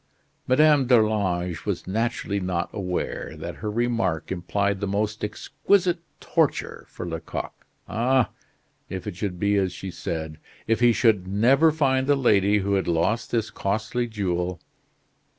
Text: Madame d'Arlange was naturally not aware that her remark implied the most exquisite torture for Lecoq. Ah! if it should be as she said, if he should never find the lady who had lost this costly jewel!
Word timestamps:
Madame 0.47 0.87
d'Arlange 0.87 1.59
was 1.63 1.85
naturally 1.85 2.39
not 2.39 2.71
aware 2.73 3.35
that 3.37 3.57
her 3.57 3.69
remark 3.69 4.31
implied 4.31 4.79
the 4.79 4.87
most 4.87 5.23
exquisite 5.23 5.99
torture 6.19 6.87
for 6.89 7.05
Lecoq. 7.07 7.53
Ah! 7.87 8.31
if 8.89 9.05
it 9.05 9.15
should 9.15 9.39
be 9.39 9.57
as 9.57 9.71
she 9.71 9.91
said, 9.91 10.39
if 10.65 10.79
he 10.79 10.91
should 10.91 11.27
never 11.27 11.71
find 11.71 12.07
the 12.07 12.15
lady 12.15 12.57
who 12.65 12.73
had 12.73 12.87
lost 12.87 13.29
this 13.29 13.51
costly 13.51 14.07
jewel! 14.07 14.59